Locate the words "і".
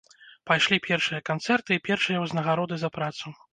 1.77-1.83